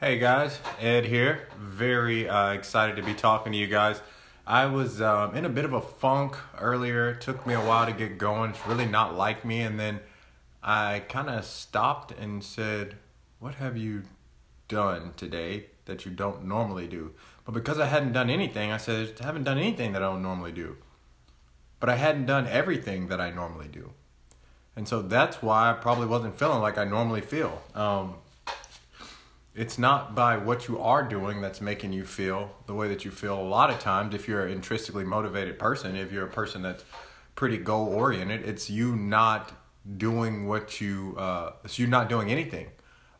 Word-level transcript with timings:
Hey 0.00 0.20
guys, 0.20 0.60
Ed 0.80 1.06
here. 1.06 1.48
Very 1.58 2.28
uh, 2.28 2.52
excited 2.52 2.94
to 2.94 3.02
be 3.02 3.14
talking 3.14 3.50
to 3.50 3.58
you 3.58 3.66
guys. 3.66 4.00
I 4.46 4.66
was 4.66 5.02
um, 5.02 5.34
in 5.34 5.44
a 5.44 5.48
bit 5.48 5.64
of 5.64 5.72
a 5.72 5.80
funk 5.80 6.36
earlier. 6.56 7.10
It 7.10 7.20
took 7.20 7.44
me 7.44 7.54
a 7.54 7.60
while 7.60 7.84
to 7.84 7.90
get 7.90 8.16
going. 8.16 8.50
It's 8.50 8.64
really 8.64 8.86
not 8.86 9.16
like 9.16 9.44
me. 9.44 9.58
And 9.58 9.80
then 9.80 9.98
I 10.62 11.00
kind 11.08 11.28
of 11.28 11.44
stopped 11.44 12.12
and 12.12 12.44
said, 12.44 12.94
What 13.40 13.56
have 13.56 13.76
you 13.76 14.04
done 14.68 15.14
today 15.16 15.70
that 15.86 16.06
you 16.06 16.12
don't 16.12 16.44
normally 16.44 16.86
do? 16.86 17.12
But 17.44 17.54
because 17.54 17.80
I 17.80 17.86
hadn't 17.86 18.12
done 18.12 18.30
anything, 18.30 18.70
I 18.70 18.76
said, 18.76 19.14
I 19.20 19.24
haven't 19.24 19.42
done 19.42 19.58
anything 19.58 19.90
that 19.94 20.02
I 20.04 20.06
don't 20.06 20.22
normally 20.22 20.52
do. 20.52 20.76
But 21.80 21.88
I 21.88 21.96
hadn't 21.96 22.26
done 22.26 22.46
everything 22.46 23.08
that 23.08 23.20
I 23.20 23.30
normally 23.30 23.66
do. 23.66 23.94
And 24.76 24.86
so 24.86 25.02
that's 25.02 25.42
why 25.42 25.70
I 25.70 25.72
probably 25.72 26.06
wasn't 26.06 26.38
feeling 26.38 26.60
like 26.60 26.78
I 26.78 26.84
normally 26.84 27.20
feel. 27.20 27.62
Um, 27.74 28.14
it's 29.58 29.76
not 29.76 30.14
by 30.14 30.36
what 30.36 30.68
you 30.68 30.78
are 30.78 31.02
doing 31.02 31.40
that's 31.40 31.60
making 31.60 31.92
you 31.92 32.04
feel 32.04 32.54
the 32.66 32.74
way 32.74 32.86
that 32.86 33.04
you 33.04 33.10
feel 33.10 33.36
a 33.36 33.42
lot 33.42 33.70
of 33.70 33.80
times. 33.80 34.14
If 34.14 34.28
you're 34.28 34.46
an 34.46 34.52
intrinsically 34.52 35.02
motivated 35.02 35.58
person 35.58 35.96
if 35.96 36.12
you're 36.12 36.26
a 36.26 36.30
person 36.30 36.62
that's 36.62 36.84
pretty 37.34 37.58
goal 37.58 37.88
oriented 37.88 38.48
it's 38.48 38.70
you 38.70 38.94
not 38.94 39.52
doing 39.96 40.46
what 40.46 40.80
you 40.80 41.16
uh, 41.18 41.54
it's 41.64 41.76
you 41.76 41.88
not 41.88 42.08
doing 42.08 42.30
anything. 42.30 42.68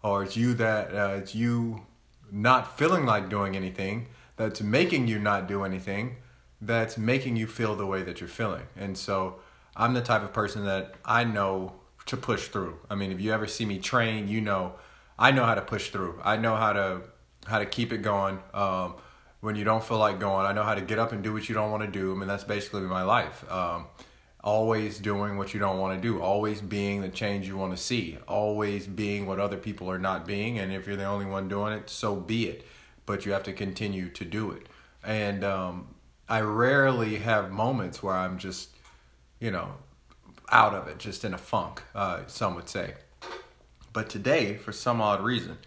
Or 0.00 0.22
it's 0.22 0.36
you 0.36 0.54
that 0.54 0.94
uh, 0.94 1.16
it's 1.16 1.34
you 1.34 1.86
not 2.30 2.78
feeling 2.78 3.04
like 3.04 3.28
doing 3.28 3.56
anything 3.56 4.06
that's 4.36 4.60
making 4.60 5.08
you 5.08 5.18
not 5.18 5.48
do 5.48 5.64
anything 5.64 6.18
that's 6.60 6.96
making 6.96 7.34
you 7.34 7.48
feel 7.48 7.74
the 7.74 7.86
way 7.86 8.02
that 8.04 8.20
you're 8.20 8.28
feeling. 8.28 8.66
And 8.76 8.96
so 8.96 9.40
i'm 9.76 9.92
the 9.92 10.02
type 10.02 10.22
of 10.22 10.32
person 10.32 10.64
that 10.66 10.94
i 11.04 11.24
know 11.24 11.72
to 12.06 12.16
push 12.16 12.46
through. 12.46 12.78
I 12.88 12.94
mean 12.94 13.10
if 13.10 13.20
you 13.20 13.32
ever 13.32 13.48
see 13.48 13.66
me 13.66 13.80
train 13.80 14.28
you 14.28 14.40
know 14.40 14.74
I 15.18 15.32
know 15.32 15.44
how 15.44 15.54
to 15.54 15.62
push 15.62 15.90
through. 15.90 16.20
I 16.22 16.36
know 16.36 16.54
how 16.56 16.72
to 16.72 17.00
how 17.46 17.58
to 17.58 17.66
keep 17.66 17.92
it 17.92 18.02
going 18.02 18.38
um, 18.52 18.94
when 19.40 19.56
you 19.56 19.64
don't 19.64 19.82
feel 19.82 19.98
like 19.98 20.20
going. 20.20 20.46
I 20.46 20.52
know 20.52 20.62
how 20.62 20.74
to 20.74 20.80
get 20.80 20.98
up 20.98 21.12
and 21.12 21.22
do 21.22 21.32
what 21.32 21.48
you 21.48 21.54
don't 21.54 21.70
want 21.70 21.82
to 21.82 21.90
do. 21.90 22.12
I 22.12 22.14
mean, 22.14 22.28
that's 22.28 22.44
basically 22.44 22.82
my 22.82 23.02
life. 23.02 23.50
Um, 23.50 23.86
always 24.44 24.98
doing 24.98 25.36
what 25.36 25.54
you 25.54 25.60
don't 25.60 25.78
want 25.78 26.00
to 26.00 26.08
do. 26.08 26.20
Always 26.20 26.60
being 26.60 27.00
the 27.00 27.08
change 27.08 27.48
you 27.48 27.56
want 27.56 27.76
to 27.76 27.82
see. 27.82 28.18
Always 28.28 28.86
being 28.86 29.26
what 29.26 29.40
other 29.40 29.56
people 29.56 29.90
are 29.90 29.98
not 29.98 30.26
being. 30.26 30.58
And 30.58 30.72
if 30.72 30.86
you're 30.86 30.96
the 30.96 31.04
only 31.04 31.26
one 31.26 31.48
doing 31.48 31.72
it, 31.72 31.90
so 31.90 32.16
be 32.16 32.48
it. 32.48 32.66
But 33.06 33.24
you 33.24 33.32
have 33.32 33.44
to 33.44 33.52
continue 33.52 34.10
to 34.10 34.24
do 34.24 34.50
it. 34.50 34.68
And 35.02 35.42
um, 35.42 35.94
I 36.28 36.40
rarely 36.42 37.16
have 37.16 37.50
moments 37.50 38.02
where 38.02 38.14
I'm 38.14 38.38
just, 38.38 38.70
you 39.40 39.50
know, 39.50 39.74
out 40.50 40.74
of 40.74 40.86
it, 40.88 40.98
just 40.98 41.24
in 41.24 41.32
a 41.32 41.38
funk. 41.38 41.82
Uh, 41.94 42.20
some 42.26 42.54
would 42.54 42.68
say. 42.68 42.94
But 43.98 44.08
today, 44.08 44.54
for 44.54 44.70
some 44.70 45.00
odd 45.00 45.24
reason, 45.24 45.58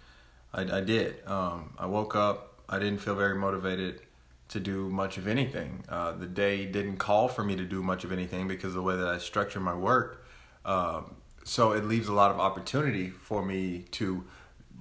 I, 0.54 0.62
I 0.62 0.80
did. 0.80 1.22
Um, 1.28 1.74
I 1.78 1.86
woke 1.86 2.16
up. 2.16 2.62
I 2.70 2.80
didn't 2.80 3.00
feel 3.00 3.14
very 3.14 3.36
motivated 3.36 4.04
to 4.48 4.60
do 4.62 4.90
much 4.90 5.18
of 5.18 5.28
anything. 5.28 5.84
Uh, 5.90 6.14
the 6.14 6.28
day 6.28 6.66
didn't 6.66 6.96
call 6.96 7.28
for 7.28 7.44
me 7.44 7.58
to 7.58 7.66
do 7.66 7.84
much 7.84 8.06
of 8.06 8.12
anything 8.14 8.48
because 8.48 8.70
of 8.70 8.76
the 8.76 8.84
way 8.84 8.96
that 8.96 9.06
I 9.06 9.18
structure 9.18 9.60
my 9.60 9.76
work. 9.76 10.26
Um, 10.64 11.18
so 11.44 11.74
it 11.74 11.84
leaves 11.84 12.08
a 12.08 12.14
lot 12.14 12.32
of 12.32 12.40
opportunity 12.40 13.10
for 13.10 13.44
me 13.44 13.80
to 14.00 14.24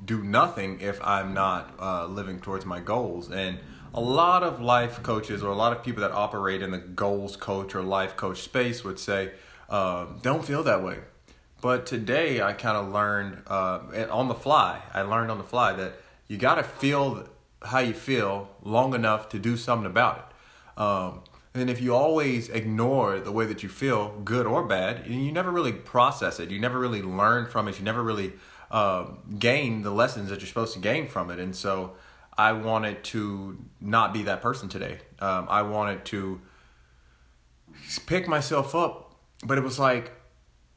do 0.04 0.22
nothing 0.22 0.80
if 0.80 1.02
I'm 1.02 1.34
not 1.34 1.74
uh, 1.80 2.06
living 2.06 2.38
towards 2.38 2.64
my 2.64 2.78
goals. 2.78 3.32
And 3.32 3.58
a 3.92 4.00
lot 4.00 4.44
of 4.44 4.60
life 4.60 5.02
coaches 5.02 5.42
or 5.42 5.50
a 5.50 5.56
lot 5.56 5.76
of 5.76 5.82
people 5.82 6.02
that 6.02 6.12
operate 6.12 6.62
in 6.62 6.70
the 6.70 6.78
goals 6.78 7.34
coach 7.34 7.74
or 7.74 7.82
life 7.82 8.16
coach 8.16 8.42
space 8.42 8.84
would 8.84 9.00
say, 9.00 9.32
uh, 9.68 10.06
don't 10.22 10.44
feel 10.44 10.62
that 10.62 10.84
way. 10.84 10.98
But 11.60 11.86
today 11.86 12.40
I 12.40 12.52
kind 12.52 12.76
of 12.76 12.92
learned 12.92 13.42
uh, 13.46 13.80
on 14.10 14.28
the 14.28 14.34
fly. 14.34 14.82
I 14.94 15.02
learned 15.02 15.30
on 15.30 15.38
the 15.38 15.44
fly 15.44 15.72
that 15.74 15.94
you 16.28 16.36
got 16.36 16.54
to 16.56 16.62
feel 16.62 17.28
how 17.62 17.80
you 17.80 17.92
feel 17.92 18.48
long 18.62 18.94
enough 18.94 19.28
to 19.30 19.38
do 19.38 19.56
something 19.56 19.86
about 19.86 20.18
it. 20.18 20.80
Um, 20.80 21.22
and 21.52 21.68
if 21.68 21.80
you 21.80 21.94
always 21.94 22.48
ignore 22.48 23.18
the 23.18 23.32
way 23.32 23.44
that 23.46 23.62
you 23.62 23.68
feel, 23.68 24.20
good 24.20 24.46
or 24.46 24.64
bad, 24.64 25.06
you 25.06 25.32
never 25.32 25.50
really 25.50 25.72
process 25.72 26.38
it. 26.38 26.50
You 26.50 26.60
never 26.60 26.78
really 26.78 27.02
learn 27.02 27.46
from 27.46 27.68
it. 27.68 27.78
You 27.78 27.84
never 27.84 28.02
really 28.02 28.32
uh, 28.70 29.06
gain 29.38 29.82
the 29.82 29.90
lessons 29.90 30.30
that 30.30 30.40
you're 30.40 30.46
supposed 30.46 30.74
to 30.74 30.78
gain 30.78 31.08
from 31.08 31.30
it. 31.30 31.40
And 31.40 31.54
so 31.54 31.94
I 32.38 32.52
wanted 32.52 33.02
to 33.04 33.58
not 33.80 34.14
be 34.14 34.22
that 34.22 34.40
person 34.40 34.68
today. 34.68 35.00
Um, 35.18 35.46
I 35.50 35.62
wanted 35.62 36.04
to 36.06 36.40
pick 38.06 38.28
myself 38.28 38.74
up, 38.74 39.16
but 39.44 39.58
it 39.58 39.64
was 39.64 39.78
like 39.78 40.12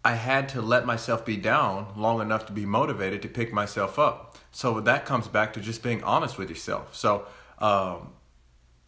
I 0.06 0.16
had 0.16 0.50
to 0.50 0.62
let 0.62 0.86
myself 0.86 1.26
be 1.26 1.38
down 1.38 1.94
long 1.96 2.22
enough 2.22 2.46
to 2.48 2.54
be 2.54 2.66
motivated 2.66 3.22
to 3.22 3.30
pick 3.30 3.54
myself 3.54 3.98
up. 3.98 4.38
So 4.52 4.82
that 4.82 5.06
comes 5.06 5.28
back 5.28 5.54
to 5.54 5.62
just 5.62 5.82
being 5.82 6.04
honest 6.04 6.38
with 6.38 6.50
yourself. 6.50 6.94
So 6.96 7.26
um, 7.60 8.12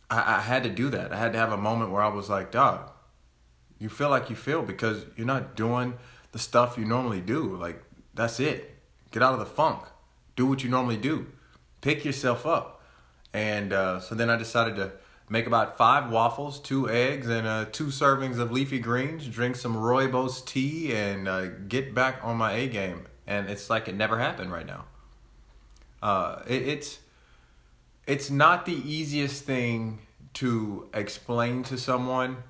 I, 0.09 0.37
I, 0.37 0.41
had 0.41 0.63
to 0.63 0.69
do 0.69 0.89
that. 0.89 1.13
I 1.13 1.17
had 1.17 1.31
to 1.33 1.39
have 1.39 1.53
a 1.53 1.57
moment 1.57 1.91
where 1.91 2.01
I 2.01 2.09
was 2.09 2.29
like, 2.29 2.51
dog, 2.51 2.91
you 3.79 3.87
feel 3.87 4.09
like 4.09 4.29
you 4.29 4.35
feel 4.35 4.61
because 4.61 5.05
you're 5.15 5.25
not 5.25 5.55
doing 5.55 5.93
the 6.33 6.39
stuff 6.39 6.77
you 6.77 6.83
normally 6.83 7.21
do. 7.21 7.55
Like, 7.55 7.81
that's 8.13 8.39
it. 8.39 8.75
Get 9.11 9.23
out 9.23 9.33
of 9.33 9.39
the 9.39 9.45
funk. 9.45 9.83
Do 10.35 10.45
what 10.45 10.63
you 10.63 10.69
normally 10.69 10.97
do. 10.97 11.27
Pick 11.79 12.03
yourself 12.03 12.45
up. 12.45 12.81
And 13.33 13.71
uh, 13.71 14.01
so 14.01 14.15
then 14.15 14.29
I 14.29 14.35
decided 14.35 14.75
to 14.75 14.91
Make 15.27 15.47
about 15.47 15.77
five 15.77 16.11
waffles, 16.11 16.59
two 16.59 16.89
eggs, 16.89 17.27
and 17.27 17.47
uh, 17.47 17.65
two 17.71 17.87
servings 17.87 18.37
of 18.37 18.51
leafy 18.51 18.77
greens. 18.77 19.27
Drink 19.27 19.55
some 19.55 19.75
rooibos 19.75 20.45
tea 20.45 20.93
and 20.93 21.27
uh, 21.27 21.47
get 21.67 21.95
back 21.95 22.19
on 22.23 22.37
my 22.37 22.51
A 22.53 22.67
game. 22.67 23.07
And 23.25 23.49
it's 23.49 23.69
like 23.69 23.87
it 23.87 23.95
never 23.95 24.19
happened 24.19 24.51
right 24.51 24.67
now. 24.67 24.85
Uh, 26.01 26.43
it, 26.47 26.61
it's 26.67 26.99
it's 28.05 28.29
not 28.29 28.67
the 28.67 28.75
easiest 28.75 29.43
thing 29.43 29.99
to 30.35 30.87
explain 30.93 31.63
to 31.63 31.77
someone 31.77 32.43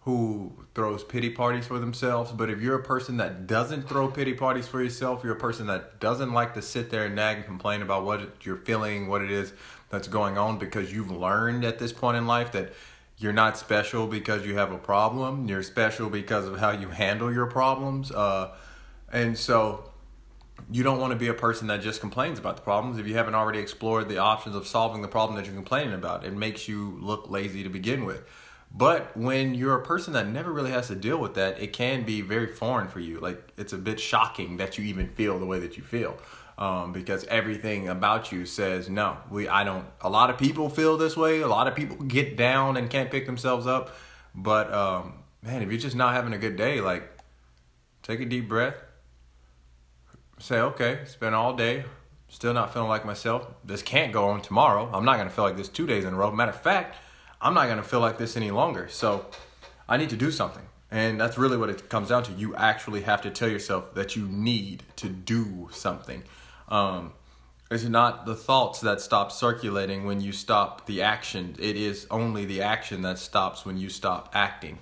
who 0.00 0.52
throws 0.74 1.04
pity 1.04 1.28
parties 1.28 1.66
for 1.66 1.78
themselves. 1.78 2.32
But 2.32 2.48
if 2.48 2.60
you're 2.60 2.76
a 2.76 2.82
person 2.82 3.18
that 3.18 3.46
doesn't 3.46 3.88
throw 3.88 4.08
pity 4.08 4.32
parties 4.32 4.66
for 4.66 4.82
yourself, 4.82 5.22
you're 5.22 5.34
a 5.34 5.38
person 5.38 5.66
that 5.66 6.00
doesn't 6.00 6.32
like 6.32 6.54
to 6.54 6.62
sit 6.62 6.90
there 6.90 7.04
and 7.04 7.14
nag 7.14 7.38
and 7.38 7.46
complain 7.46 7.82
about 7.82 8.04
what 8.04 8.44
you're 8.46 8.56
feeling, 8.56 9.08
what 9.08 9.20
it 9.20 9.30
is 9.30 9.52
that's 9.90 10.08
going 10.08 10.38
on 10.38 10.58
because 10.58 10.92
you've 10.92 11.10
learned 11.10 11.64
at 11.64 11.78
this 11.78 11.92
point 11.92 12.16
in 12.16 12.26
life 12.26 12.52
that 12.52 12.72
you're 13.18 13.34
not 13.34 13.58
special 13.58 14.06
because 14.06 14.46
you 14.46 14.56
have 14.56 14.72
a 14.72 14.78
problem. 14.78 15.46
You're 15.46 15.62
special 15.62 16.08
because 16.08 16.46
of 16.46 16.58
how 16.58 16.70
you 16.70 16.88
handle 16.88 17.30
your 17.30 17.46
problems. 17.46 18.10
Uh, 18.10 18.54
and 19.12 19.36
so 19.36 19.90
you 20.70 20.82
don't 20.82 20.98
want 20.98 21.12
to 21.12 21.18
be 21.18 21.28
a 21.28 21.34
person 21.34 21.66
that 21.66 21.82
just 21.82 22.00
complains 22.00 22.38
about 22.38 22.56
the 22.56 22.62
problems 22.62 22.98
if 22.98 23.06
you 23.06 23.16
haven't 23.16 23.34
already 23.34 23.58
explored 23.58 24.08
the 24.08 24.16
options 24.16 24.56
of 24.56 24.66
solving 24.66 25.02
the 25.02 25.08
problem 25.08 25.36
that 25.36 25.44
you're 25.44 25.54
complaining 25.54 25.92
about. 25.92 26.24
It 26.24 26.32
makes 26.32 26.68
you 26.68 26.96
look 27.02 27.28
lazy 27.28 27.62
to 27.62 27.68
begin 27.68 28.06
with. 28.06 28.22
But 28.72 29.16
when 29.16 29.54
you're 29.54 29.74
a 29.74 29.82
person 29.82 30.12
that 30.12 30.28
never 30.28 30.52
really 30.52 30.70
has 30.70 30.86
to 30.88 30.94
deal 30.94 31.18
with 31.18 31.34
that, 31.34 31.60
it 31.60 31.72
can 31.72 32.04
be 32.04 32.20
very 32.20 32.46
foreign 32.46 32.88
for 32.88 33.00
you. 33.00 33.18
Like 33.18 33.52
it's 33.56 33.72
a 33.72 33.78
bit 33.78 33.98
shocking 33.98 34.58
that 34.58 34.78
you 34.78 34.84
even 34.84 35.08
feel 35.08 35.38
the 35.38 35.46
way 35.46 35.58
that 35.58 35.76
you 35.76 35.82
feel 35.82 36.16
um, 36.60 36.92
because 36.92 37.24
everything 37.24 37.88
about 37.88 38.30
you 38.30 38.44
says 38.44 38.88
no. 38.88 39.16
We 39.30 39.48
I 39.48 39.64
don't. 39.64 39.86
A 40.02 40.10
lot 40.10 40.30
of 40.30 40.38
people 40.38 40.68
feel 40.68 40.98
this 40.98 41.16
way. 41.16 41.40
A 41.40 41.48
lot 41.48 41.66
of 41.66 41.74
people 41.74 41.96
get 41.96 42.36
down 42.36 42.76
and 42.76 42.90
can't 42.90 43.10
pick 43.10 43.26
themselves 43.26 43.66
up. 43.66 43.96
But 44.34 44.72
um, 44.72 45.14
man, 45.42 45.62
if 45.62 45.70
you're 45.70 45.80
just 45.80 45.96
not 45.96 46.12
having 46.12 46.34
a 46.34 46.38
good 46.38 46.56
day, 46.56 46.80
like 46.80 47.10
take 48.02 48.20
a 48.20 48.26
deep 48.26 48.46
breath. 48.46 48.74
Say 50.38 50.58
okay, 50.58 51.00
spend 51.04 51.34
all 51.34 51.54
day, 51.54 51.84
still 52.28 52.54
not 52.54 52.72
feeling 52.72 52.88
like 52.88 53.04
myself. 53.04 53.46
This 53.64 53.82
can't 53.82 54.12
go 54.12 54.28
on 54.28 54.40
tomorrow. 54.40 54.90
I'm 54.92 55.04
not 55.04 55.18
gonna 55.18 55.30
feel 55.30 55.44
like 55.44 55.56
this 55.56 55.68
two 55.68 55.86
days 55.86 56.04
in 56.04 56.14
a 56.14 56.16
row. 56.16 56.30
Matter 56.30 56.52
of 56.52 56.60
fact, 56.60 56.96
I'm 57.40 57.54
not 57.54 57.68
gonna 57.68 57.82
feel 57.82 58.00
like 58.00 58.18
this 58.18 58.36
any 58.36 58.50
longer. 58.50 58.88
So 58.88 59.26
I 59.88 59.96
need 59.96 60.10
to 60.10 60.16
do 60.16 60.30
something. 60.30 60.64
And 60.90 61.20
that's 61.20 61.38
really 61.38 61.56
what 61.56 61.70
it 61.70 61.88
comes 61.88 62.08
down 62.08 62.24
to. 62.24 62.32
You 62.32 62.54
actually 62.56 63.02
have 63.02 63.22
to 63.22 63.30
tell 63.30 63.48
yourself 63.48 63.94
that 63.94 64.16
you 64.16 64.26
need 64.26 64.82
to 64.96 65.08
do 65.08 65.68
something. 65.72 66.24
Um, 66.68 67.12
it's 67.70 67.84
not 67.84 68.26
the 68.26 68.34
thoughts 68.34 68.80
that 68.80 69.00
stop 69.00 69.30
circulating 69.30 70.04
when 70.04 70.20
you 70.20 70.32
stop 70.32 70.86
the 70.86 71.02
action. 71.02 71.54
It 71.60 71.76
is 71.76 72.08
only 72.10 72.44
the 72.44 72.62
action 72.62 73.02
that 73.02 73.18
stops 73.18 73.64
when 73.64 73.76
you 73.76 73.88
stop 73.88 74.30
acting. 74.34 74.80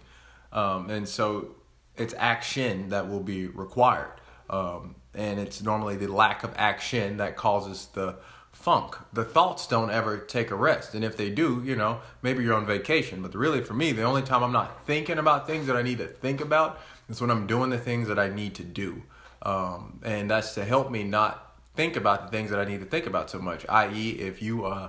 Um, 0.53 0.89
and 0.89 1.07
so 1.07 1.57
it's 1.97 2.15
action 2.17 2.89
that 2.89 3.09
will 3.09 3.23
be 3.23 3.47
required. 3.47 4.15
Um, 4.49 4.97
and 5.15 5.39
it's 5.39 5.63
normally 5.63 5.97
the 5.97 6.11
lack 6.11 6.45
of 6.45 6.55
action 6.57 7.19
that 7.19 7.37
causes 7.37 7.89
the 7.93 8.17
funk. 8.59 8.97
The 9.13 9.25
thoughts 9.25 9.69
don't 9.69 9.89
ever 9.89 10.19
take 10.19 10.51
a 10.51 10.57
rest. 10.57 10.93
And 10.93 11.05
if 11.05 11.17
they 11.17 11.31
do, 11.31 11.63
you 11.65 11.77
know, 11.77 12.01
maybe 12.23 12.43
you're 12.43 12.57
on 12.57 12.67
vacation. 12.67 13.23
But 13.23 13.33
really, 13.37 13.61
for 13.61 13.73
me, 13.73 13.93
the 13.93 14.03
only 14.03 14.23
time 14.23 14.43
I'm 14.43 14.53
not 14.53 14.85
thinking 14.85 15.17
about 15.17 15.47
things 15.47 15.69
that 15.69 15.77
I 15.77 15.83
need 15.83 15.99
to 15.99 16.09
think 16.09 16.41
about 16.41 16.81
is 17.09 17.21
when 17.21 17.31
I'm 17.31 17.47
doing 17.47 17.71
the 17.71 17.79
things 17.79 18.09
that 18.09 18.19
I 18.19 18.29
need 18.29 18.57
to 18.57 18.65
do. 18.65 19.05
Um, 19.43 20.01
and 20.03 20.29
that's 20.29 20.55
to 20.55 20.65
help 20.65 20.91
me 20.91 21.05
not 21.05 21.55
think 21.77 21.95
about 21.95 22.25
the 22.25 22.37
things 22.37 22.51
that 22.51 22.59
I 22.59 22.65
need 22.65 22.81
to 22.81 22.87
think 22.87 23.07
about 23.07 23.31
so 23.31 23.39
much. 23.39 23.65
I.e., 23.69 24.11
if 24.11 24.43
you 24.43 24.67
uh, 24.67 24.89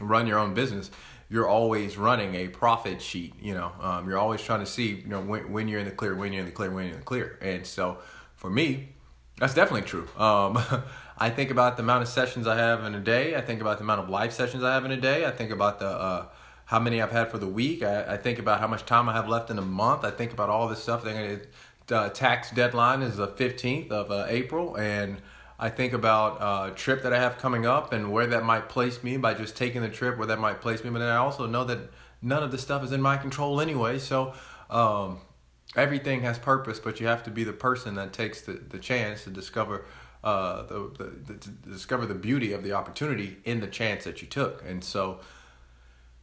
run 0.00 0.26
your 0.26 0.38
own 0.38 0.54
business, 0.54 0.90
you're 1.28 1.46
always 1.46 1.98
running 1.98 2.34
a 2.34 2.48
profit 2.48 3.02
sheet. 3.02 3.34
You 3.38 3.52
know, 3.52 3.70
um, 3.82 4.08
you're 4.08 4.18
always 4.18 4.40
trying 4.40 4.60
to 4.60 4.66
see, 4.66 4.94
you 4.94 5.08
know, 5.08 5.20
when, 5.20 5.52
when, 5.52 5.68
you're 5.68 5.80
in 5.80 5.84
the 5.84 5.92
clear, 5.92 6.14
when 6.14 6.32
you're 6.32 6.40
in 6.40 6.46
the 6.46 6.52
clear, 6.52 6.70
when 6.70 6.86
you're 6.86 6.94
in 6.94 7.00
the 7.00 7.04
clear. 7.04 7.38
And 7.42 7.66
so, 7.66 7.98
for 8.34 8.48
me, 8.48 8.94
that's 9.40 9.54
definitely 9.54 9.88
true. 9.88 10.06
Um, 10.16 10.58
I 11.18 11.28
think 11.28 11.50
about 11.50 11.76
the 11.76 11.82
amount 11.82 12.02
of 12.02 12.08
sessions 12.08 12.46
I 12.46 12.56
have 12.56 12.84
in 12.84 12.94
a 12.94 13.00
day. 13.00 13.34
I 13.34 13.40
think 13.40 13.60
about 13.60 13.78
the 13.78 13.84
amount 13.84 14.00
of 14.00 14.08
live 14.08 14.32
sessions 14.32 14.62
I 14.62 14.72
have 14.72 14.84
in 14.84 14.92
a 14.92 14.96
day. 14.96 15.26
I 15.26 15.30
think 15.30 15.50
about 15.50 15.80
the 15.80 15.88
uh, 15.88 16.26
how 16.66 16.78
many 16.78 17.02
I've 17.02 17.10
had 17.10 17.30
for 17.30 17.38
the 17.38 17.48
week. 17.48 17.82
I, 17.82 18.14
I, 18.14 18.16
think 18.16 18.38
about 18.38 18.60
how 18.60 18.68
much 18.68 18.86
time 18.86 19.08
I 19.08 19.12
have 19.12 19.28
left 19.28 19.50
in 19.50 19.58
a 19.58 19.62
month. 19.62 20.04
I 20.04 20.12
think 20.12 20.32
about 20.32 20.50
all 20.50 20.68
this 20.68 20.80
stuff. 20.80 21.02
The 21.02 21.40
uh, 21.90 22.10
tax 22.10 22.52
deadline 22.52 23.02
is 23.02 23.16
the 23.16 23.26
15th 23.26 23.90
of 23.90 24.12
uh, 24.12 24.26
April, 24.28 24.76
and 24.76 25.20
I 25.58 25.68
think 25.68 25.92
about 25.92 26.40
a 26.40 26.44
uh, 26.44 26.70
trip 26.70 27.02
that 27.02 27.12
I 27.12 27.18
have 27.18 27.38
coming 27.38 27.66
up 27.66 27.92
and 27.92 28.12
where 28.12 28.26
that 28.28 28.44
might 28.44 28.68
place 28.68 29.02
me 29.02 29.16
by 29.16 29.34
just 29.34 29.56
taking 29.56 29.82
the 29.82 29.88
trip, 29.88 30.16
where 30.16 30.28
that 30.28 30.38
might 30.38 30.60
place 30.60 30.84
me. 30.84 30.90
But 30.90 31.00
then 31.00 31.08
I 31.08 31.16
also 31.16 31.46
know 31.46 31.64
that 31.64 31.80
none 32.22 32.42
of 32.42 32.52
this 32.52 32.62
stuff 32.62 32.84
is 32.84 32.92
in 32.92 33.02
my 33.02 33.16
control 33.16 33.60
anyway. 33.60 33.98
So 33.98 34.34
um, 34.70 35.20
everything 35.76 36.22
has 36.22 36.38
purpose, 36.38 36.80
but 36.80 37.00
you 37.00 37.06
have 37.06 37.22
to 37.24 37.30
be 37.30 37.44
the 37.44 37.52
person 37.52 37.94
that 37.94 38.12
takes 38.12 38.42
the, 38.42 38.52
the 38.52 38.78
chance 38.78 39.24
to 39.24 39.30
discover 39.30 39.84
uh, 40.22 40.62
the, 40.64 40.90
the, 40.98 41.32
the, 41.32 41.70
discover 41.70 42.06
the 42.06 42.14
beauty 42.14 42.52
of 42.52 42.62
the 42.62 42.72
opportunity 42.72 43.38
in 43.44 43.60
the 43.60 43.66
chance 43.66 44.04
that 44.04 44.20
you 44.20 44.28
took. 44.28 44.62
And 44.66 44.84
so 44.84 45.20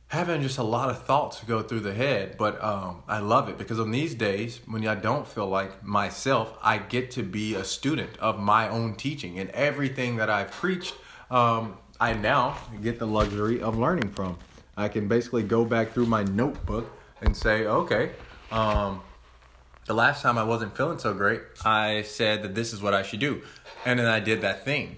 having 0.10 0.42
just 0.42 0.58
a 0.58 0.64
lot 0.64 0.90
of 0.90 1.04
thoughts 1.04 1.44
go 1.44 1.62
through 1.62 1.80
the 1.80 1.94
head, 1.94 2.38
but 2.38 2.64
um, 2.64 3.04
I 3.08 3.20
love 3.20 3.50
it 3.50 3.58
because 3.58 3.80
on 3.80 3.92
these 3.92 4.16
days 4.16 4.60
when 4.68 4.88
I 4.88 4.96
don't 4.96 5.28
feel 5.28 5.48
like 5.48 5.84
myself, 5.84 6.58
I 6.62 6.78
get 6.78 7.12
to 7.12 7.24
be 7.24 7.56
a 7.56 7.64
student 7.64 8.18
of 8.20 8.40
my 8.40 8.70
own 8.70 8.96
teaching 8.96 9.40
and 9.40 9.50
everything 9.52 10.18
that 10.18 10.30
I've 10.30 10.52
preached. 10.52 10.94
Um, 11.32 11.78
I 12.00 12.14
now 12.14 12.58
get 12.82 13.00
the 13.00 13.08
luxury 13.08 13.62
of 13.62 13.78
learning 13.78 14.10
from. 14.10 14.38
I 14.78 14.88
can 14.88 15.08
basically 15.08 15.44
go 15.44 15.66
back 15.66 15.92
through 15.92 16.06
my 16.06 16.24
notebook 16.24 16.90
and 17.22 17.36
say, 17.36 17.66
okay, 17.66 18.12
um, 18.52 19.02
the 19.88 19.94
last 19.94 20.22
time 20.22 20.38
I 20.38 20.44
wasn't 20.44 20.78
feeling 20.78 21.00
so 21.00 21.14
great, 21.14 21.42
I 21.66 22.04
said 22.04 22.44
that 22.44 22.54
this 22.54 22.74
is 22.74 22.82
what 22.82 22.94
I 22.94 23.02
should 23.02 23.20
do, 23.20 23.42
and 23.86 23.98
then 24.00 24.06
I 24.06 24.20
did 24.20 24.42
that 24.42 24.64
thing 24.64 24.98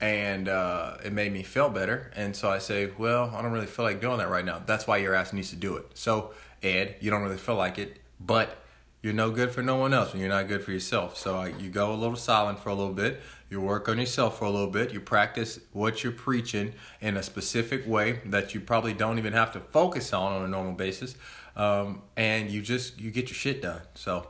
and 0.00 0.48
uh, 0.48 0.96
it 1.04 1.12
made 1.12 1.32
me 1.32 1.42
feel 1.42 1.68
better. 1.68 2.10
And 2.16 2.34
so 2.34 2.50
I 2.50 2.58
say, 2.58 2.90
well, 2.96 3.32
I 3.34 3.42
don't 3.42 3.52
really 3.52 3.66
feel 3.66 3.84
like 3.84 4.00
doing 4.00 4.18
that 4.18 4.30
right 4.30 4.44
now. 4.44 4.62
That's 4.64 4.86
why 4.86 4.96
your 4.96 5.14
ass 5.14 5.32
needs 5.32 5.50
to 5.50 5.56
do 5.56 5.76
it. 5.76 5.86
So 5.94 6.32
Ed, 6.62 6.96
you 7.00 7.10
don't 7.10 7.22
really 7.22 7.36
feel 7.36 7.56
like 7.56 7.78
it, 7.78 7.98
but 8.18 8.56
you're 9.02 9.12
no 9.12 9.30
good 9.30 9.50
for 9.50 9.62
no 9.62 9.76
one 9.76 9.92
else 9.92 10.12
when 10.12 10.20
you're 10.20 10.30
not 10.30 10.48
good 10.48 10.62
for 10.64 10.72
yourself. 10.72 11.16
So 11.16 11.38
uh, 11.38 11.50
you 11.58 11.68
go 11.68 11.92
a 11.92 11.96
little 11.96 12.16
silent 12.16 12.60
for 12.60 12.70
a 12.70 12.74
little 12.74 12.92
bit. 12.92 13.20
You 13.50 13.60
work 13.60 13.88
on 13.88 13.98
yourself 13.98 14.38
for 14.38 14.46
a 14.46 14.50
little 14.50 14.70
bit. 14.70 14.92
You 14.92 15.00
practice 15.00 15.58
what 15.72 16.02
you're 16.02 16.12
preaching 16.12 16.72
in 17.00 17.16
a 17.16 17.22
specific 17.22 17.86
way 17.86 18.20
that 18.24 18.54
you 18.54 18.60
probably 18.60 18.94
don't 18.94 19.18
even 19.18 19.34
have 19.34 19.52
to 19.52 19.60
focus 19.60 20.12
on 20.12 20.32
on 20.32 20.44
a 20.44 20.48
normal 20.48 20.72
basis, 20.72 21.16
um, 21.56 22.02
and 22.16 22.50
you 22.50 22.62
just 22.62 22.98
you 23.00 23.10
get 23.10 23.28
your 23.28 23.34
shit 23.34 23.60
done. 23.60 23.82
So 23.94 24.28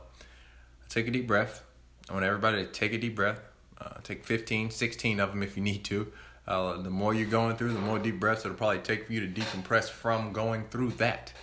take 0.89 1.07
a 1.07 1.11
deep 1.11 1.27
breath. 1.27 1.63
I 2.09 2.13
want 2.13 2.25
everybody 2.25 2.65
to 2.65 2.69
take 2.69 2.91
a 2.91 2.97
deep 2.97 3.15
breath 3.15 3.39
uh, 3.81 3.95
take 4.03 4.23
15, 4.23 4.69
16 4.69 5.19
of 5.19 5.29
them 5.31 5.43
if 5.43 5.57
you 5.57 5.63
need 5.63 5.83
to. 5.85 6.11
Uh, 6.47 6.81
the 6.81 6.89
more 6.89 7.13
you're 7.13 7.29
going 7.29 7.55
through, 7.55 7.73
the 7.73 7.79
more 7.79 7.99
deep 7.99 8.19
breaths 8.19 8.45
it'll 8.45 8.57
probably 8.57 8.79
take 8.79 9.07
for 9.07 9.13
you 9.13 9.25
to 9.25 9.41
decompress 9.41 9.89
from 9.89 10.33
going 10.33 10.65
through 10.69 10.91
that. 10.91 11.33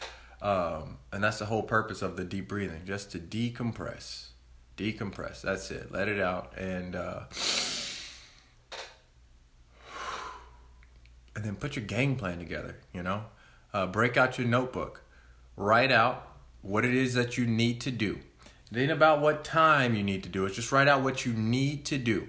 Um, 0.40 0.98
and 1.12 1.22
that's 1.22 1.38
the 1.38 1.46
whole 1.46 1.62
purpose 1.62 2.02
of 2.02 2.16
the 2.16 2.24
deep 2.24 2.48
breathing, 2.48 2.82
just 2.84 3.10
to 3.12 3.19
decompress. 3.19 4.28
Decompress. 4.78 5.42
That's 5.42 5.70
it. 5.70 5.92
Let 5.92 6.08
it 6.08 6.20
out. 6.20 6.56
And, 6.56 6.96
uh, 6.96 7.25
and 11.36 11.44
then 11.44 11.56
put 11.56 11.76
your 11.76 11.84
game 11.84 12.16
plan 12.16 12.38
together, 12.38 12.76
you 12.94 13.02
know? 13.02 13.25
Uh, 13.75 13.86
break 13.86 14.16
out 14.16 14.38
your 14.38 14.46
notebook. 14.46 15.02
Write 15.56 15.92
out 15.92 16.26
what 16.62 16.86
it 16.86 16.94
is 16.94 17.12
that 17.14 17.36
you 17.36 17.46
need 17.46 17.80
to 17.82 17.90
do 17.90 18.20
it 18.70 18.78
ain't 18.78 18.92
about 18.92 19.20
what 19.20 19.44
time 19.44 19.94
you 19.94 20.02
need 20.02 20.22
to 20.25 20.28
do 20.28 20.44
it. 20.44 20.52
Just 20.52 20.72
write 20.72 20.88
out 20.88 21.02
what 21.02 21.24
you 21.24 21.32
need 21.32 21.86
to 21.86 21.96
do. 21.96 22.28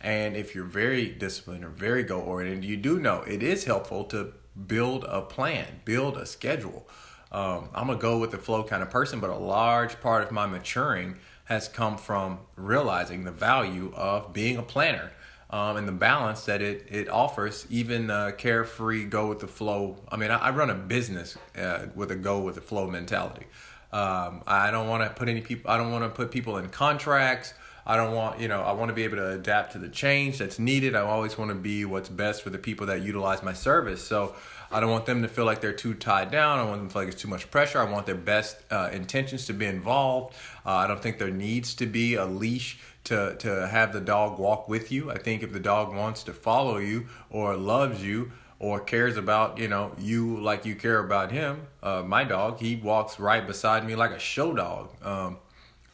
And 0.00 0.36
if 0.36 0.54
you're 0.54 0.64
very 0.64 1.10
disciplined 1.10 1.64
or 1.64 1.68
very 1.68 2.04
goal 2.04 2.22
oriented, 2.22 2.64
you 2.64 2.76
do 2.76 3.00
know 3.00 3.22
it 3.22 3.42
is 3.42 3.64
helpful 3.64 4.04
to 4.04 4.32
build 4.66 5.04
a 5.04 5.20
plan, 5.20 5.80
build 5.84 6.16
a 6.16 6.26
schedule. 6.26 6.88
Um, 7.32 7.68
I'm 7.74 7.90
a 7.90 7.96
go 7.96 8.18
with 8.18 8.30
the 8.30 8.38
flow 8.38 8.62
kind 8.62 8.82
of 8.82 8.90
person, 8.90 9.20
but 9.20 9.30
a 9.30 9.36
large 9.36 10.00
part 10.00 10.22
of 10.22 10.30
my 10.30 10.46
maturing 10.46 11.16
has 11.50 11.66
come 11.66 11.98
from 11.98 12.38
realizing 12.54 13.24
the 13.24 13.32
value 13.32 13.92
of 13.96 14.32
being 14.32 14.56
a 14.56 14.62
planner 14.62 15.10
um, 15.50 15.76
and 15.76 15.88
the 15.88 15.92
balance 15.92 16.44
that 16.44 16.62
it, 16.62 16.86
it 16.88 17.08
offers, 17.08 17.66
even 17.68 18.08
uh, 18.08 18.30
carefree, 18.38 19.04
go 19.04 19.26
with 19.26 19.40
the 19.40 19.48
flow. 19.48 19.96
I 20.08 20.16
mean, 20.16 20.30
I, 20.30 20.36
I 20.36 20.50
run 20.50 20.70
a 20.70 20.76
business 20.76 21.36
uh, 21.58 21.86
with 21.96 22.12
a 22.12 22.14
go 22.14 22.40
with 22.40 22.54
the 22.54 22.60
flow 22.60 22.86
mentality. 22.86 23.46
Um, 23.92 24.44
I 24.46 24.70
don't 24.70 24.88
want 24.88 25.02
to 25.02 25.10
put 25.10 25.28
any 25.28 25.40
people. 25.40 25.68
I 25.68 25.76
don't 25.76 25.90
want 25.90 26.04
to 26.04 26.10
put 26.10 26.30
people 26.30 26.56
in 26.56 26.68
contracts. 26.68 27.52
I 27.84 27.96
don't 27.96 28.14
want, 28.14 28.38
you 28.38 28.46
know, 28.46 28.60
I 28.60 28.70
want 28.70 28.90
to 28.90 28.94
be 28.94 29.02
able 29.02 29.16
to 29.16 29.30
adapt 29.30 29.72
to 29.72 29.78
the 29.78 29.88
change 29.88 30.38
that's 30.38 30.60
needed. 30.60 30.94
I 30.94 31.00
always 31.00 31.36
want 31.36 31.48
to 31.48 31.56
be 31.56 31.84
what's 31.84 32.08
best 32.08 32.42
for 32.42 32.50
the 32.50 32.58
people 32.58 32.86
that 32.86 33.02
utilize 33.02 33.42
my 33.42 33.54
service. 33.54 34.06
So 34.06 34.36
I 34.72 34.80
don't 34.80 34.90
want 34.90 35.06
them 35.06 35.22
to 35.22 35.28
feel 35.28 35.44
like 35.44 35.60
they're 35.60 35.72
too 35.72 35.94
tied 35.94 36.30
down. 36.30 36.58
I 36.58 36.64
want 36.64 36.80
them 36.80 36.88
to 36.88 36.92
feel 36.92 37.02
like 37.02 37.12
it's 37.12 37.20
too 37.20 37.28
much 37.28 37.50
pressure. 37.50 37.80
I 37.80 37.90
want 37.90 38.06
their 38.06 38.14
best 38.14 38.56
uh, 38.70 38.90
intentions 38.92 39.46
to 39.46 39.52
be 39.52 39.66
involved. 39.66 40.34
Uh, 40.64 40.74
I 40.74 40.86
don't 40.86 41.02
think 41.02 41.18
there 41.18 41.30
needs 41.30 41.74
to 41.74 41.86
be 41.86 42.14
a 42.14 42.24
leash 42.24 42.78
to, 43.04 43.36
to 43.38 43.66
have 43.66 43.92
the 43.92 44.00
dog 44.00 44.38
walk 44.38 44.68
with 44.68 44.92
you. 44.92 45.10
I 45.10 45.18
think 45.18 45.42
if 45.42 45.52
the 45.52 45.60
dog 45.60 45.94
wants 45.94 46.22
to 46.24 46.32
follow 46.32 46.78
you 46.78 47.08
or 47.30 47.56
loves 47.56 48.04
you, 48.04 48.32
or 48.60 48.78
cares 48.78 49.16
about 49.16 49.58
you 49.58 49.66
know 49.66 49.90
you 49.98 50.38
like 50.38 50.64
you 50.64 50.76
care 50.76 50.98
about 50.98 51.32
him. 51.32 51.66
Uh, 51.82 52.02
my 52.06 52.22
dog, 52.22 52.60
he 52.60 52.76
walks 52.76 53.18
right 53.18 53.44
beside 53.46 53.84
me 53.84 53.96
like 53.96 54.12
a 54.12 54.18
show 54.18 54.52
dog. 54.52 54.90
Um, 55.02 55.38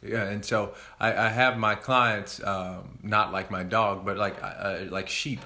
yeah, 0.02 0.25
and 0.25 0.44
so 0.44 0.75
I, 1.00 1.12
I 1.12 1.28
have 1.28 1.56
my 1.56 1.75
clients 1.75 2.43
um, 2.43 2.99
not 3.02 3.32
like 3.32 3.50
my 3.50 3.62
dog, 3.62 4.05
but 4.05 4.19
like 4.19 4.37
uh, 4.43 4.81
like 4.90 5.08
sheep. 5.08 5.40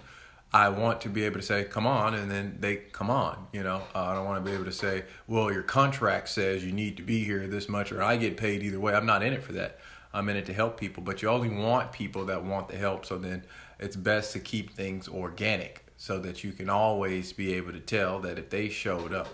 I 0.53 0.69
want 0.69 1.01
to 1.03 1.09
be 1.09 1.25
able 1.25 1.37
to 1.37 1.47
say, 1.47 1.65
"Come 1.65 1.87
on," 1.87 2.15
and 2.15 2.31
then 2.31 2.57
they 2.59 2.77
come 2.77 3.09
on. 3.09 3.47
You 3.53 3.63
know, 3.63 3.83
uh, 3.95 4.05
I 4.07 4.15
don't 4.15 4.25
want 4.25 4.45
to 4.45 4.51
be 4.51 4.55
able 4.55 4.65
to 4.65 4.73
say, 4.73 5.05
"Well, 5.29 5.53
your 5.53 5.63
contract 5.63 6.29
says 6.29 6.65
you 6.65 6.73
need 6.73 6.97
to 6.97 7.03
be 7.03 7.25
here 7.25 7.47
this 7.47 7.69
much," 7.69 7.93
or 7.93 8.03
"I 8.03 8.17
get 8.17 8.37
paid 8.37 8.63
either 8.63 8.81
way." 8.81 8.95
I'm 8.95 9.07
not 9.07 9.23
in 9.23 9.33
it 9.33 9.43
for 9.43 9.53
that. 9.53 9.79
I'm 10.13 10.29
in 10.29 10.37
it 10.37 10.47
to 10.47 10.53
help 10.53 10.79
people, 10.79 11.05
but 11.05 11.23
you 11.23 11.29
only 11.29 11.49
want 11.49 11.93
people 11.93 12.25
that 12.27 12.45
want 12.45 12.69
the 12.69 12.77
help. 12.77 13.07
So 13.07 13.17
then, 13.17 13.45
it's 13.79 13.95
best 13.95 14.33
to 14.33 14.41
keep 14.41 14.75
things 14.75 15.09
organic 15.09 15.87
so 15.97 16.19
that 16.19 16.43
you 16.43 16.53
can 16.53 16.69
always 16.69 17.33
be 17.33 17.55
able 17.55 17.73
to 17.73 17.81
tell 17.81 18.21
that 18.21 18.39
if 18.39 18.51
they 18.51 18.69
showed 18.69 19.13
up, 19.13 19.29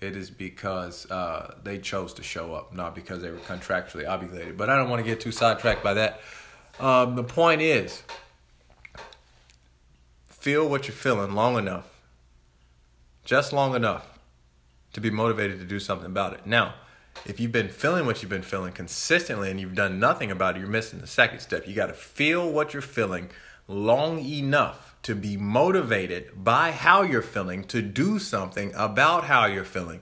it 0.00 0.16
is 0.16 0.28
because 0.28 1.10
uh, 1.10 1.54
they 1.62 1.78
chose 1.78 2.12
to 2.14 2.22
show 2.22 2.52
up, 2.52 2.74
not 2.74 2.94
because 2.94 3.22
they 3.22 3.30
were 3.30 3.38
contractually 3.38 4.06
obligated. 4.06 4.58
But 4.58 4.68
I 4.68 4.76
don't 4.76 4.90
want 4.90 5.02
to 5.02 5.08
get 5.08 5.20
too 5.20 5.32
sidetracked 5.32 5.82
by 5.82 5.94
that. 5.94 6.20
Um, 6.80 7.14
the 7.14 7.24
point 7.24 7.62
is, 7.62 8.02
feel 10.44 10.68
what 10.68 10.86
you're 10.86 10.94
feeling 10.94 11.32
long 11.32 11.56
enough, 11.56 12.02
just 13.24 13.50
long 13.50 13.74
enough 13.74 14.18
to 14.92 15.00
be 15.00 15.08
motivated 15.08 15.58
to 15.58 15.64
do 15.64 15.80
something 15.80 16.08
about 16.08 16.34
it. 16.34 16.44
Now, 16.44 16.74
if 17.24 17.40
you've 17.40 17.50
been 17.50 17.70
feeling 17.70 18.04
what 18.04 18.20
you've 18.20 18.28
been 18.28 18.42
feeling 18.42 18.74
consistently 18.74 19.50
and 19.50 19.58
you've 19.58 19.74
done 19.74 19.98
nothing 19.98 20.30
about 20.30 20.54
it, 20.54 20.58
you're 20.58 20.68
missing 20.68 21.00
the 21.00 21.06
second 21.06 21.40
step. 21.40 21.66
You 21.66 21.74
got 21.74 21.86
to 21.86 21.94
feel 21.94 22.52
what 22.52 22.74
you're 22.74 22.82
feeling 22.82 23.30
long 23.68 24.18
enough 24.18 24.94
to 25.04 25.14
be 25.14 25.38
motivated 25.38 26.44
by 26.44 26.72
how 26.72 27.00
you're 27.00 27.22
feeling 27.22 27.64
to 27.64 27.80
do 27.80 28.18
something 28.18 28.70
about 28.76 29.24
how 29.24 29.46
you're 29.46 29.64
feeling. 29.64 30.00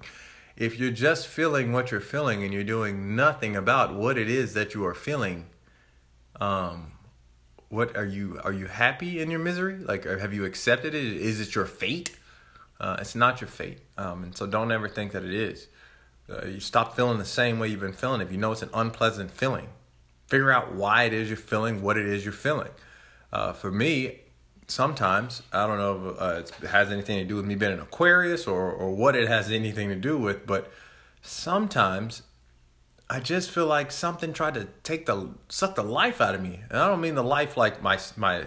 If 0.57 0.77
you're 0.77 0.91
just 0.91 1.29
feeling 1.29 1.71
what 1.71 1.93
you're 1.93 2.01
feeling 2.01 2.43
and 2.43 2.53
you're 2.53 2.65
doing 2.65 3.15
nothing 3.15 3.55
about 3.55 3.95
what 3.95 4.19
it 4.19 4.29
is 4.29 4.55
that 4.55 4.75
you 4.75 4.85
are 4.87 4.95
feeling, 4.95 5.47
um, 6.41 6.92
what 7.73 7.97
are 7.97 8.05
you 8.05 8.38
are 8.45 8.52
you 8.52 8.67
happy 8.67 9.19
in 9.19 9.31
your 9.31 9.41
misery? 9.41 9.79
Like, 9.79 10.05
have 10.05 10.35
you 10.35 10.45
accepted 10.45 10.95
it? 10.95 11.05
Is 11.05 11.41
it 11.41 11.55
your 11.55 11.64
fate? 11.64 12.14
Uh, 12.79 12.99
it's 13.00 13.14
not 13.14 13.41
your 13.41 13.49
fate, 13.49 13.79
um, 13.97 14.25
and 14.25 14.37
so 14.37 14.47
don't 14.47 14.71
ever 14.71 14.91
think 14.91 15.12
that 15.12 15.25
it 15.25 15.33
is. 15.33 15.69
Uh, 16.29 16.45
you 16.45 16.61
stop 16.61 16.95
feeling 16.95 17.17
the 17.17 17.25
same 17.25 17.59
way 17.59 17.69
you've 17.69 17.81
been 17.81 17.95
feeling. 17.95 18.21
If 18.21 18.31
you 18.31 18.37
know 18.37 18.52
it's 18.52 18.61
an 18.61 18.69
unpleasant 18.75 19.31
feeling, 19.31 19.69
figure 20.26 20.52
out 20.52 20.75
why 20.75 21.05
it 21.05 21.14
is 21.14 21.31
you're 21.31 21.38
feeling 21.38 21.81
what 21.81 21.97
it 21.97 22.05
is 22.05 22.26
you're 22.26 22.35
feeling. 22.35 22.69
Uh, 23.33 23.55
for 23.55 23.71
me, 23.71 24.21
sometimes 24.67 25.43
I 25.50 25.67
don't 25.67 25.79
know 25.79 26.11
if 26.11 26.21
uh, 26.21 26.64
it 26.64 26.69
has 26.69 26.93
anything 26.93 27.21
to 27.21 27.25
do 27.25 27.37
with 27.37 27.47
me 27.47 27.55
being 27.55 27.73
an 27.73 27.81
Aquarius 27.81 28.47
or 28.47 28.71
or 28.71 28.91
what 28.91 29.17
it 29.17 29.29
has 29.29 29.50
anything 29.50 29.88
to 29.88 29.97
do 29.97 30.19
with, 30.19 30.47
but 30.47 30.71
sometimes 31.23 32.23
I 33.12 33.21
just 33.21 33.50
feel 33.50 33.66
like 33.66 33.92
something 33.92 34.33
tried 34.33 34.54
to 34.54 34.69
take 34.85 35.04
the 35.04 35.28
suck 35.50 35.75
the 35.75 35.83
life 35.83 36.23
out 36.23 36.35
of 36.35 36.42
me, 36.42 36.61
and 36.71 36.78
I 36.78 36.88
don't 36.88 37.02
mean 37.02 37.14
the 37.14 37.23
life 37.23 37.59
like 37.59 37.83
my 37.83 37.99
my 38.16 38.47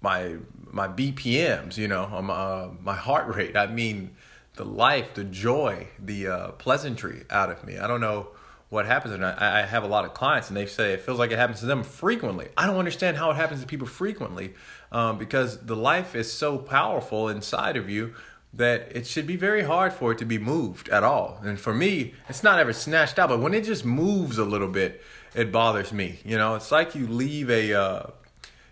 my 0.00 0.36
my 0.70 0.88
BPMs, 0.88 1.76
you 1.76 1.86
know, 1.86 2.08
my 2.22 2.32
uh, 2.32 2.70
my 2.80 2.94
heart 2.94 3.34
rate. 3.34 3.58
I 3.58 3.66
mean 3.66 4.16
the 4.54 4.64
life, 4.64 5.12
the 5.12 5.24
joy, 5.24 5.88
the 5.98 6.28
uh, 6.28 6.48
pleasantry 6.52 7.24
out 7.28 7.50
of 7.50 7.62
me. 7.62 7.76
I 7.76 7.86
don't 7.86 8.00
know 8.00 8.28
what 8.70 8.86
happens. 8.86 9.12
And 9.12 9.22
I, 9.22 9.60
I 9.60 9.66
have 9.66 9.82
a 9.82 9.86
lot 9.86 10.06
of 10.06 10.14
clients, 10.14 10.48
and 10.48 10.56
they 10.56 10.64
say 10.64 10.94
it 10.94 11.02
feels 11.02 11.18
like 11.18 11.30
it 11.30 11.38
happens 11.38 11.60
to 11.60 11.66
them 11.66 11.82
frequently. 11.82 12.48
I 12.56 12.66
don't 12.66 12.78
understand 12.78 13.18
how 13.18 13.30
it 13.32 13.36
happens 13.36 13.60
to 13.60 13.66
people 13.66 13.86
frequently, 13.86 14.54
um, 14.92 15.18
because 15.18 15.58
the 15.58 15.76
life 15.76 16.14
is 16.14 16.32
so 16.32 16.56
powerful 16.56 17.28
inside 17.28 17.76
of 17.76 17.90
you 17.90 18.14
that 18.52 18.90
it 18.94 19.06
should 19.06 19.26
be 19.26 19.36
very 19.36 19.62
hard 19.62 19.92
for 19.92 20.12
it 20.12 20.18
to 20.18 20.24
be 20.24 20.38
moved 20.38 20.88
at 20.88 21.04
all. 21.04 21.40
And 21.44 21.58
for 21.58 21.72
me, 21.72 22.14
it's 22.28 22.42
not 22.42 22.58
ever 22.58 22.72
snatched 22.72 23.18
out, 23.18 23.28
but 23.28 23.40
when 23.40 23.54
it 23.54 23.64
just 23.64 23.84
moves 23.84 24.38
a 24.38 24.44
little 24.44 24.68
bit, 24.68 25.02
it 25.34 25.52
bothers 25.52 25.92
me. 25.92 26.18
You 26.24 26.36
know, 26.36 26.56
it's 26.56 26.72
like 26.72 26.94
you 26.94 27.06
leave 27.06 27.48
a 27.48 27.72
uh, 27.72 28.10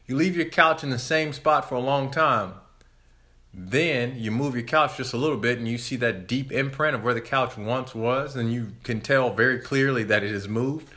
You 0.07 0.17
leave 0.17 0.37
your 0.37 0.49
couch 0.49 0.83
in 0.83 0.91
the 0.91 0.99
same 0.99 1.33
spot 1.35 1.69
for 1.69 1.75
a 1.75 1.81
long 1.81 2.11
time. 2.11 2.55
Then 3.53 4.19
you 4.19 4.31
move 4.31 4.55
your 4.55 4.65
couch 4.65 4.97
just 4.97 5.13
a 5.13 5.19
little 5.19 5.37
bit 5.37 5.59
and 5.59 5.69
you 5.69 5.79
see 5.79 5.97
that 5.97 6.27
deep 6.27 6.51
imprint 6.51 6.95
of 6.95 7.05
where 7.05 7.15
the 7.15 7.21
couch 7.21 7.57
once 7.59 7.95
was, 7.95 8.37
and 8.37 8.53
you 8.53 8.73
can 8.85 9.01
tell 9.01 9.31
very 9.35 9.59
clearly 9.59 10.05
that 10.05 10.23
it 10.23 10.33
has 10.33 10.49
moved. 10.49 10.89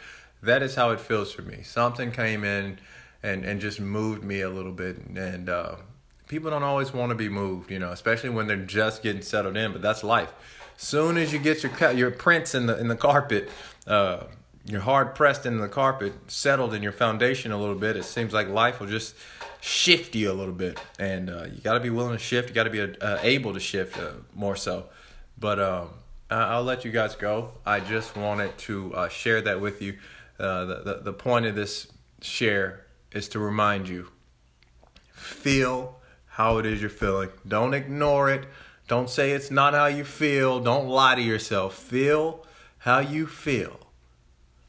That 0.41 0.63
is 0.63 0.75
how 0.75 0.91
it 0.91 0.99
feels 1.01 1.31
for 1.33 1.41
me. 1.41 1.61
Something 1.63 2.11
came 2.11 2.43
in 2.43 2.79
and, 3.21 3.43
and 3.43 3.59
just 3.61 3.79
moved 3.79 4.23
me 4.23 4.41
a 4.41 4.49
little 4.49 4.71
bit. 4.71 4.97
And 5.15 5.49
uh, 5.49 5.75
people 6.31 6.49
don't 6.49 6.63
always 6.63 6.93
want 6.93 7.09
to 7.09 7.15
be 7.15 7.27
moved, 7.27 7.69
you 7.69 7.77
know, 7.77 7.91
especially 7.91 8.29
when 8.29 8.47
they're 8.47 8.55
just 8.55 9.03
getting 9.03 9.21
settled 9.21 9.57
in, 9.57 9.73
but 9.73 9.81
that's 9.81 10.01
life. 10.01 10.31
Soon 10.77 11.17
as 11.17 11.33
you 11.33 11.37
get 11.37 11.61
your 11.61 11.91
your 11.91 12.09
prints 12.09 12.55
in 12.55 12.67
the 12.67 12.79
in 12.79 12.87
the 12.87 12.95
carpet, 12.95 13.49
uh, 13.85 14.23
you're 14.65 14.79
hard 14.81 15.13
pressed 15.13 15.45
in 15.45 15.57
the 15.59 15.67
carpet, 15.67 16.13
settled 16.27 16.73
in 16.73 16.81
your 16.81 16.93
foundation 16.93 17.51
a 17.51 17.57
little 17.57 17.75
bit. 17.75 17.97
It 17.97 18.05
seems 18.05 18.33
like 18.33 18.47
life 18.47 18.79
will 18.79 18.87
just 18.87 19.13
shift 19.59 20.15
you 20.15 20.31
a 20.31 20.33
little 20.33 20.53
bit, 20.53 20.79
and 20.97 21.29
uh, 21.29 21.47
you 21.53 21.59
got 21.61 21.73
to 21.73 21.81
be 21.81 21.89
willing 21.89 22.13
to 22.13 22.23
shift. 22.23 22.47
You 22.47 22.55
got 22.55 22.63
to 22.63 22.69
be 22.69 22.81
uh, 22.81 23.19
able 23.21 23.53
to 23.53 23.59
shift 23.59 23.99
uh, 23.99 24.11
more 24.33 24.55
so. 24.55 24.85
But 25.37 25.59
um, 25.59 25.89
I'll 26.29 26.63
let 26.63 26.85
you 26.85 26.91
guys 26.91 27.13
go. 27.15 27.51
I 27.65 27.81
just 27.81 28.15
wanted 28.15 28.57
to 28.59 28.95
uh, 28.95 29.09
share 29.09 29.41
that 29.41 29.59
with 29.59 29.81
you. 29.81 29.97
Uh, 30.39 30.63
the, 30.65 30.75
the 30.75 30.93
the 31.03 31.13
point 31.13 31.45
of 31.45 31.55
this 31.55 31.87
share 32.21 32.85
is 33.11 33.27
to 33.29 33.39
remind 33.39 33.89
you: 33.89 34.07
feel 35.11 36.00
how 36.41 36.57
it 36.57 36.65
is 36.65 36.81
you're 36.81 36.89
feeling. 36.89 37.29
Don't 37.47 37.75
ignore 37.75 38.27
it. 38.31 38.45
Don't 38.87 39.11
say 39.11 39.31
it's 39.31 39.51
not 39.51 39.75
how 39.75 39.85
you 39.85 40.03
feel. 40.03 40.59
Don't 40.59 40.87
lie 40.87 41.13
to 41.13 41.21
yourself. 41.21 41.75
Feel 41.75 42.43
how 42.79 42.97
you 42.97 43.27
feel 43.27 43.79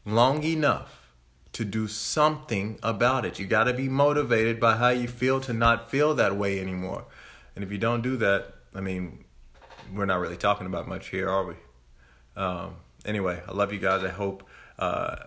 long 0.05 0.43
enough 0.43 1.09
to 1.55 1.65
do 1.65 1.89
something 1.89 2.79
about 2.83 3.25
it. 3.25 3.39
You 3.39 3.47
got 3.47 3.65
to 3.65 3.73
be 3.73 3.89
motivated 3.89 4.61
by 4.61 4.77
how 4.77 4.91
you 4.91 5.09
feel 5.09 5.41
to 5.41 5.55
not 5.55 5.91
feel 5.91 6.15
that 6.15 6.37
way 6.37 6.61
anymore. 6.61 7.07
And 7.57 7.65
if 7.65 7.73
you 7.73 7.79
don't 7.79 8.03
do 8.03 8.19
that, 8.19 8.53
I 8.75 8.83
mean, 8.83 9.25
we're 9.95 10.05
not 10.05 10.21
really 10.21 10.37
talking 10.37 10.67
about 10.67 10.87
much 10.87 11.09
here, 11.09 11.31
are 11.31 11.47
we? 11.47 11.55
Um, 12.37 12.77
anyway, 13.07 13.41
I 13.49 13.53
love 13.53 13.73
you 13.73 13.79
guys. 13.79 14.05
I 14.05 14.11
hope 14.11 14.47
uh, 14.79 15.17